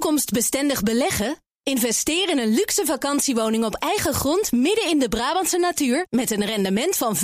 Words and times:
toekomstbestendig 0.00 0.82
beleggen? 0.82 1.36
Investeer 1.62 2.30
in 2.30 2.38
een 2.38 2.54
luxe 2.54 2.84
vakantiewoning 2.84 3.64
op 3.64 3.74
eigen 3.74 4.14
grond 4.14 4.52
midden 4.52 4.88
in 4.88 4.98
de 4.98 5.08
Brabantse 5.08 5.58
natuur 5.58 6.06
met 6.10 6.30
een 6.30 6.44
rendement 6.44 6.96
van 6.96 7.16
5,5%. 7.16 7.20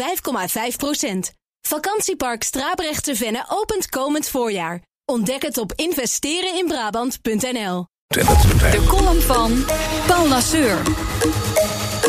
Vakantiepark 1.60 2.42
Strabrechtse 2.42 3.16
Venne 3.16 3.44
opent 3.48 3.88
komend 3.88 4.28
voorjaar. 4.28 4.82
Ontdek 5.04 5.42
het 5.42 5.58
op 5.58 5.72
investereninbrabant.nl. 5.76 7.86
De 8.06 8.84
column 8.88 9.20
van 9.20 9.64
Paul 10.06 10.28
Lasseur. 10.28 10.78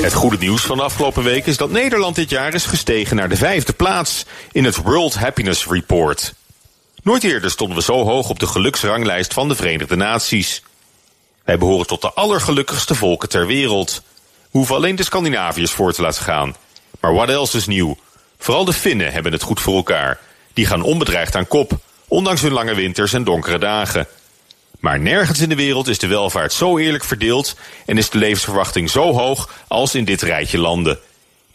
Het 0.01 0.13
goede 0.13 0.37
nieuws 0.37 0.61
van 0.61 0.77
de 0.77 0.83
afgelopen 0.83 1.23
week 1.23 1.45
is 1.45 1.57
dat 1.57 1.71
Nederland 1.71 2.15
dit 2.15 2.29
jaar 2.29 2.53
is 2.53 2.65
gestegen 2.65 3.15
naar 3.15 3.29
de 3.29 3.37
vijfde 3.37 3.73
plaats 3.73 4.25
in 4.51 4.65
het 4.65 4.75
World 4.75 5.15
Happiness 5.15 5.67
Report. 5.67 6.33
Nooit 7.07 7.23
eerder 7.23 7.51
stonden 7.51 7.77
we 7.77 7.83
zo 7.83 8.03
hoog 8.03 8.29
op 8.29 8.39
de 8.39 8.47
geluksranglijst 8.47 9.33
van 9.33 9.47
de 9.47 9.55
Verenigde 9.55 9.95
Naties. 9.95 10.63
Wij 11.43 11.57
behoren 11.57 11.87
tot 11.87 12.01
de 12.01 12.13
allergelukkigste 12.13 12.95
volken 12.95 13.29
ter 13.29 13.47
wereld. 13.47 14.03
We 14.51 14.57
hoeven 14.57 14.75
alleen 14.75 14.95
de 14.95 15.03
Scandinaviërs 15.03 15.71
voor 15.71 15.93
te 15.93 16.01
laten 16.01 16.23
gaan. 16.23 16.55
Maar 16.99 17.13
wat 17.13 17.29
else 17.29 17.57
is 17.57 17.67
nieuw? 17.67 17.97
Vooral 18.37 18.65
de 18.65 18.73
Finnen 18.73 19.11
hebben 19.11 19.31
het 19.31 19.41
goed 19.41 19.59
voor 19.59 19.75
elkaar. 19.75 20.19
Die 20.53 20.65
gaan 20.65 20.81
onbedreigd 20.81 21.35
aan 21.35 21.47
kop, 21.47 21.79
ondanks 22.07 22.41
hun 22.41 22.53
lange 22.53 22.73
winters 22.73 23.13
en 23.13 23.23
donkere 23.23 23.59
dagen. 23.59 24.07
Maar 24.79 24.99
nergens 24.99 25.39
in 25.39 25.49
de 25.49 25.55
wereld 25.55 25.87
is 25.87 25.99
de 25.99 26.07
welvaart 26.07 26.53
zo 26.53 26.77
eerlijk 26.77 27.03
verdeeld 27.03 27.55
en 27.85 27.97
is 27.97 28.09
de 28.09 28.17
levensverwachting 28.17 28.89
zo 28.89 29.13
hoog 29.13 29.49
als 29.67 29.95
in 29.95 30.05
dit 30.05 30.21
rijtje 30.21 30.57
landen. 30.57 30.99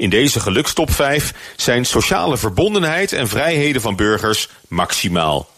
In 0.02 0.10
deze 0.10 0.40
gelukstop 0.40 0.92
5 0.92 1.34
zijn 1.56 1.84
sociale 1.84 2.36
verbondenheid 2.36 3.12
en 3.12 3.28
vrijheden 3.28 3.82
van 3.82 3.96
burgers 3.96 4.48
maximaal. 4.68 5.50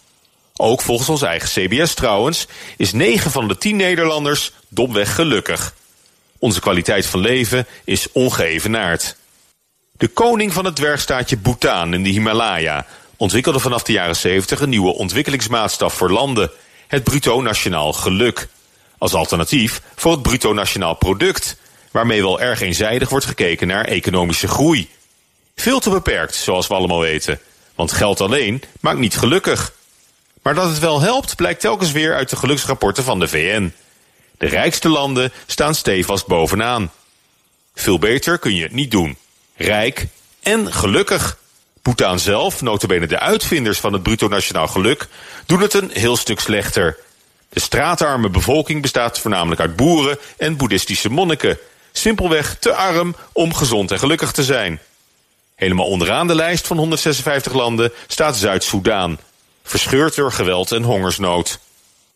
Ook 0.57 0.81
volgens 0.81 1.09
ons 1.09 1.23
eigen 1.23 1.49
CBS 1.49 1.95
trouwens 1.95 2.47
is 2.77 2.93
9 2.93 3.31
van 3.31 3.49
de 3.49 3.59
10 3.59 3.77
Nederlanders 3.77 4.53
domweg 4.69 5.15
gelukkig. 5.15 5.75
Onze 6.39 6.61
kwaliteit 6.61 7.07
van 7.07 7.21
leven 7.21 7.67
is 7.85 8.13
ongeëvenaard. 8.13 9.17
De 9.93 10.09
koning 10.09 10.53
van 10.53 10.65
het 10.65 10.77
dwergstaatje 10.77 11.37
Bhutan 11.37 11.95
in 11.95 12.03
de 12.03 12.11
Himalaya 12.11 12.87
ontwikkelde 13.17 13.59
vanaf 13.59 13.83
de 13.83 13.93
jaren 13.93 14.17
70 14.17 14.61
een 14.61 14.69
nieuwe 14.69 14.95
ontwikkelingsmaatstaf 14.95 15.95
voor 15.95 16.11
landen, 16.11 16.51
het 16.87 17.05
bruto 17.05 17.43
nationaal 17.43 17.93
geluk. 17.93 18.49
Als 18.99 19.15
alternatief 19.15 19.83
voor 19.95 20.13
het 20.13 20.23
bruto 20.23 20.53
nationaal 20.53 20.95
product, 20.95 21.57
waarmee 21.95 22.23
wel 22.23 22.41
erg 22.41 22.61
eenzijdig 22.61 23.09
wordt 23.09 23.25
gekeken 23.25 23.67
naar 23.67 23.85
economische 23.85 24.49
groei. 24.49 24.89
Veel 25.57 25.81
te 25.81 25.91
beperkt, 25.91 26.35
zoals 26.35 26.67
we 26.67 26.75
allemaal 26.75 27.01
weten, 27.01 27.41
want 27.75 27.93
geld 27.93 28.21
alleen 28.21 28.63
maakt 28.81 28.99
niet 28.99 29.17
gelukkig. 29.17 29.73
Maar 30.43 30.55
dat 30.55 30.69
het 30.69 30.79
wel 30.79 31.01
helpt, 31.01 31.37
blijkt 31.37 31.61
telkens 31.61 31.93
weer 31.93 32.15
uit 32.15 32.31
de 32.31 32.37
geluksrapporten 32.37 33.05
van 33.05 33.19
de 33.19 33.29
VN. 33.29 33.73
De 34.39 34.47
rijkste 34.47 34.89
landen 34.89 35.33
staan 35.47 35.75
stevast 35.75 36.27
bovenaan. 36.27 36.93
Veel 37.75 37.99
beter 37.99 38.39
kun 38.39 38.55
je 38.55 38.63
het 38.63 38.73
niet 38.73 38.91
doen. 38.91 39.17
Rijk 39.57 40.07
en 40.43 40.73
gelukkig. 40.73 41.39
Bhutan 41.83 42.19
zelf, 42.19 42.61
notabene 42.63 43.07
de 43.07 43.19
uitvinders 43.19 43.79
van 43.79 43.93
het 43.93 44.03
bruto 44.03 44.29
nationaal 44.29 44.69
geluk, 44.69 45.09
doen 45.47 45.61
het 45.61 45.75
een 45.75 45.91
heel 45.93 46.17
stuk 46.17 46.41
slechter. 46.41 46.99
De 47.49 47.61
straatarme 47.61 48.29
bevolking 48.29 48.83
bestaat 48.83 49.19
voornamelijk 49.19 49.61
uit 49.61 49.77
boeren 49.77 50.19
en 50.37 50.57
boeddhistische 50.57 51.11
monniken. 51.11 51.59
Simpelweg 52.05 52.57
te 52.59 52.75
arm 52.75 53.17
om 53.33 53.55
gezond 53.55 53.91
en 53.91 53.99
gelukkig 53.99 54.33
te 54.33 54.43
zijn. 54.43 54.81
Helemaal 55.55 55.87
onderaan 55.87 56.27
de 56.27 56.35
lijst 56.35 56.67
van 56.67 56.77
156 56.77 57.53
landen 57.53 57.93
staat 58.07 58.37
Zuid-Soedan. 58.37 59.19
Verscheurd 59.63 60.15
door 60.15 60.33
geweld 60.33 60.73
en 60.73 60.83
hongersnood. 60.83 61.59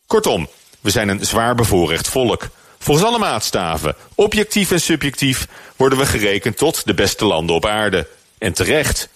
Kortom, 0.06 0.48
we 0.80 0.90
zijn 0.90 1.08
een 1.08 1.24
zwaar 1.24 1.54
bevoorrecht 1.54 2.08
volk. 2.08 2.48
Volgens 2.78 3.06
alle 3.06 3.18
maatstaven, 3.18 3.96
objectief 4.14 4.70
en 4.70 4.80
subjectief, 4.80 5.46
worden 5.76 5.98
we 5.98 6.06
gerekend 6.06 6.56
tot 6.56 6.86
de 6.86 6.94
beste 6.94 7.24
landen 7.24 7.56
op 7.56 7.66
aarde. 7.66 8.08
En 8.38 8.52
terecht. 8.52 9.08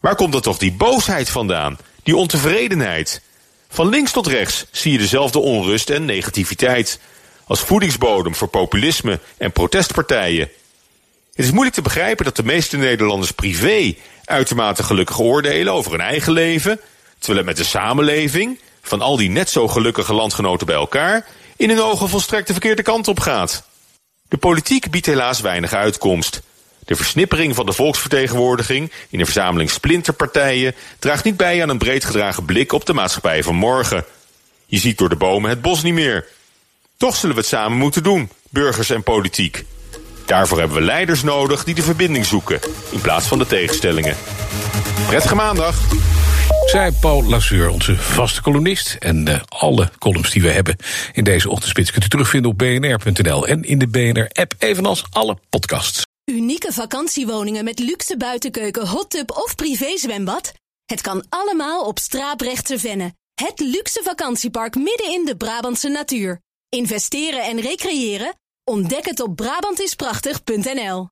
Waar 0.00 0.14
komt 0.14 0.32
dan 0.32 0.40
toch 0.40 0.58
die 0.58 0.72
boosheid 0.72 1.30
vandaan? 1.30 1.78
Die 2.02 2.16
ontevredenheid? 2.16 3.22
Van 3.68 3.88
links 3.88 4.12
tot 4.12 4.26
rechts 4.26 4.66
zie 4.70 4.92
je 4.92 4.98
dezelfde 4.98 5.38
onrust 5.38 5.90
en 5.90 6.04
negativiteit. 6.04 7.00
Als 7.48 7.60
voedingsbodem 7.60 8.34
voor 8.34 8.48
populisme 8.48 9.20
en 9.36 9.52
protestpartijen. 9.52 10.48
Het 11.34 11.46
is 11.46 11.50
moeilijk 11.50 11.74
te 11.74 11.82
begrijpen 11.82 12.24
dat 12.24 12.36
de 12.36 12.44
meeste 12.44 12.76
Nederlanders 12.76 13.30
privé 13.30 13.94
uitermate 14.24 14.82
gelukkig 14.82 15.20
oordelen 15.20 15.72
over 15.72 15.90
hun 15.90 16.00
eigen 16.00 16.32
leven, 16.32 16.80
terwijl 17.18 17.36
het 17.36 17.46
met 17.46 17.56
de 17.56 17.70
samenleving, 17.70 18.60
van 18.82 19.00
al 19.00 19.16
die 19.16 19.30
net 19.30 19.50
zo 19.50 19.68
gelukkige 19.68 20.14
landgenoten 20.14 20.66
bij 20.66 20.76
elkaar, 20.76 21.26
in 21.56 21.68
hun 21.68 21.80
ogen 21.80 22.08
volstrekt 22.08 22.46
de 22.46 22.52
verkeerde 22.52 22.82
kant 22.82 23.08
op 23.08 23.20
gaat. 23.20 23.68
De 24.28 24.36
politiek 24.36 24.90
biedt 24.90 25.06
helaas 25.06 25.40
weinig 25.40 25.72
uitkomst. 25.72 26.42
De 26.84 26.96
versnippering 26.96 27.54
van 27.54 27.66
de 27.66 27.72
volksvertegenwoordiging 27.72 28.92
in 29.08 29.18
een 29.18 29.24
verzameling 29.24 29.70
splinterpartijen 29.70 30.74
draagt 30.98 31.24
niet 31.24 31.36
bij 31.36 31.62
aan 31.62 31.68
een 31.68 31.78
breed 31.78 32.04
gedragen 32.04 32.44
blik 32.44 32.72
op 32.72 32.86
de 32.86 32.94
maatschappij 32.94 33.42
van 33.42 33.54
morgen. 33.54 34.04
Je 34.66 34.78
ziet 34.78 34.98
door 34.98 35.08
de 35.08 35.16
bomen 35.16 35.50
het 35.50 35.62
bos 35.62 35.82
niet 35.82 35.94
meer. 35.94 36.26
Toch 36.98 37.16
zullen 37.16 37.34
we 37.34 37.40
het 37.40 37.50
samen 37.50 37.78
moeten 37.78 38.02
doen, 38.02 38.30
burgers 38.50 38.90
en 38.90 39.02
politiek. 39.02 39.64
Daarvoor 40.26 40.58
hebben 40.58 40.76
we 40.76 40.82
leiders 40.82 41.22
nodig 41.22 41.64
die 41.64 41.74
de 41.74 41.82
verbinding 41.82 42.26
zoeken, 42.26 42.60
in 42.90 43.00
plaats 43.00 43.26
van 43.26 43.38
de 43.38 43.46
tegenstellingen. 43.46 44.16
Prettige 45.06 45.34
maandag! 45.34 45.80
Zij 46.64 46.92
Paul 46.92 47.24
Lasseur, 47.24 47.68
onze 47.68 47.96
vaste 47.96 48.42
columnist. 48.42 48.96
En 48.98 49.28
uh, 49.28 49.40
alle 49.48 49.90
columns 49.98 50.30
die 50.30 50.42
we 50.42 50.50
hebben 50.50 50.76
in 51.12 51.24
deze 51.24 51.50
ochtendspits 51.50 51.90
kunt 51.90 52.04
u 52.04 52.08
terugvinden 52.08 52.50
op 52.50 52.58
bnr.nl 52.58 53.46
en 53.46 53.62
in 53.62 53.78
de 53.78 53.88
BNR-app, 53.88 54.54
evenals 54.58 55.04
alle 55.10 55.38
podcasts. 55.48 56.02
Unieke 56.24 56.72
vakantiewoningen 56.72 57.64
met 57.64 57.78
luxe 57.78 58.16
buitenkeuken, 58.16 58.86
hot 58.86 59.10
tub 59.10 59.30
of 59.30 59.54
privézwembad? 59.54 60.52
Het 60.84 61.00
kan 61.00 61.24
allemaal 61.28 61.84
op 61.84 61.98
Straaprechtse 61.98 62.78
Venne. 62.78 63.12
Het 63.34 63.60
luxe 63.60 64.00
vakantiepark 64.04 64.74
midden 64.74 65.12
in 65.12 65.24
de 65.24 65.36
Brabantse 65.36 65.88
natuur. 65.88 66.40
Investeren 66.70 67.42
en 67.42 67.60
recreëren? 67.60 68.34
Ontdek 68.64 69.04
het 69.04 69.20
op 69.20 69.36
Brabantisprachtig.nl 69.36 71.08